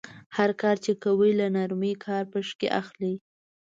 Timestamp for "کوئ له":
1.03-1.47